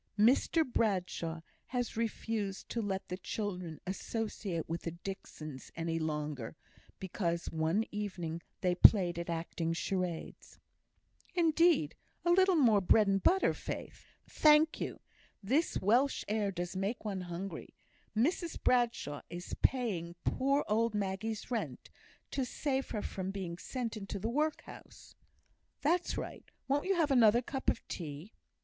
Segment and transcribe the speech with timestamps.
[0.17, 6.55] "Mr Bradshaw has refused to let the children associate with the Dixons any longer,
[6.97, 10.59] because one evening they played at acting charades."
[11.35, 11.93] "Indeed;
[12.25, 15.01] a little more bread and butter, Faith?" "Thank you.
[15.43, 17.75] This Welsh air does make one hungry.
[18.17, 21.91] Mrs Bradshaw is paying poor old Maggie's rent,
[22.31, 25.13] to save her from being sent into the workhouse."
[25.81, 26.49] "That's right.
[26.67, 28.33] Won't you have another cup of tea?"